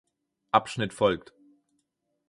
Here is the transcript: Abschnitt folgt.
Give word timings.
Abschnitt 0.51 0.95
folgt. 0.95 1.31